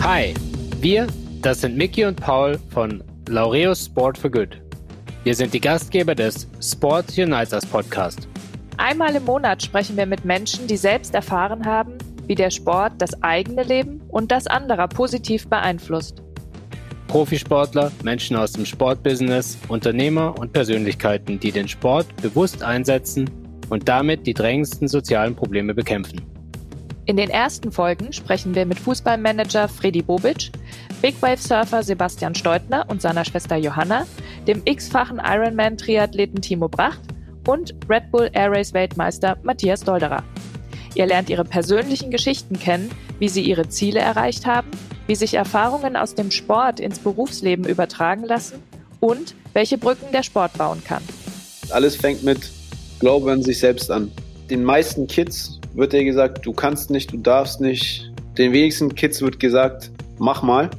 [0.00, 0.32] Hi,
[0.80, 1.08] wir,
[1.42, 4.62] das sind Mickey und Paul von Laureus Sport for Good.
[5.24, 8.28] Wir sind die Gastgeber des Sport Unites Us Podcast.
[8.76, 13.22] Einmal im Monat sprechen wir mit Menschen, die selbst erfahren haben, wie der Sport das
[13.22, 16.22] eigene Leben und das anderer positiv beeinflusst.
[17.08, 23.28] Profisportler, Menschen aus dem Sportbusiness, Unternehmer und Persönlichkeiten, die den Sport bewusst einsetzen
[23.68, 26.37] und damit die drängendsten sozialen Probleme bekämpfen.
[27.08, 30.52] In den ersten Folgen sprechen wir mit Fußballmanager Freddy Bobic,
[31.00, 34.06] Big Wave Surfer Sebastian Steutner und seiner Schwester Johanna,
[34.46, 37.00] dem x-fachen Ironman-Triathleten Timo Bracht
[37.46, 40.22] und Red Bull Air Race Weltmeister Matthias Dolderer.
[40.94, 44.68] Ihr lernt ihre persönlichen Geschichten kennen, wie sie ihre Ziele erreicht haben,
[45.06, 48.62] wie sich Erfahrungen aus dem Sport ins Berufsleben übertragen lassen
[49.00, 51.02] und welche Brücken der Sport bauen kann.
[51.70, 52.50] Alles fängt mit
[53.00, 54.12] Glaube an sich selbst an.
[54.50, 58.12] Den meisten Kids wird dir gesagt, du kannst nicht, du darfst nicht.
[58.36, 60.70] Den wenigsten Kids wird gesagt, mach mal.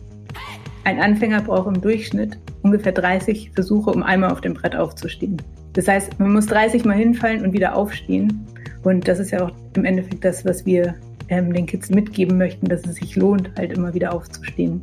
[0.83, 5.41] Ein Anfänger braucht im Durchschnitt ungefähr 30 Versuche, um einmal auf dem Brett aufzustehen.
[5.73, 8.45] Das heißt, man muss 30 Mal hinfallen und wieder aufstehen.
[8.83, 10.95] Und das ist ja auch im Endeffekt das, was wir
[11.29, 14.81] ähm, den Kids mitgeben möchten, dass es sich lohnt, halt immer wieder aufzustehen.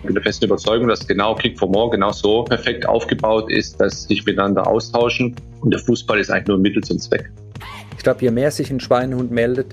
[0.00, 3.80] Ich bin der festen Überzeugung, dass genau Kick for More genau so perfekt aufgebaut ist,
[3.80, 5.34] dass sich miteinander austauschen.
[5.62, 7.32] Und der Fußball ist eigentlich nur ein Mittel zum Zweck.
[8.04, 9.72] Ich glaube, je mehr sich ein Schweinehund meldet,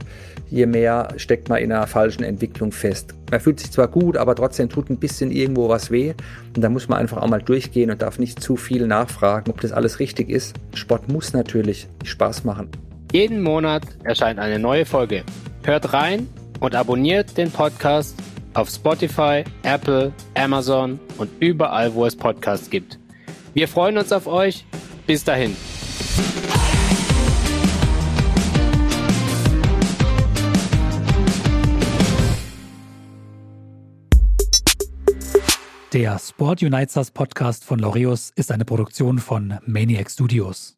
[0.49, 3.13] je mehr steckt man in einer falschen Entwicklung fest.
[3.29, 6.13] Man fühlt sich zwar gut, aber trotzdem tut ein bisschen irgendwo was weh.
[6.55, 9.59] Und da muss man einfach auch mal durchgehen und darf nicht zu viel nachfragen, ob
[9.59, 10.55] das alles richtig ist.
[10.73, 12.69] Sport muss natürlich Spaß machen.
[13.11, 15.25] Jeden Monat erscheint eine neue Folge.
[15.63, 16.29] Hört rein
[16.61, 18.15] und abonniert den Podcast
[18.53, 22.97] auf Spotify, Apple, Amazon und überall, wo es Podcasts gibt.
[23.53, 24.63] Wir freuen uns auf euch.
[25.05, 25.53] Bis dahin.
[35.93, 40.77] Der Sport Unites Podcast von Laureus ist eine Produktion von Maniac Studios.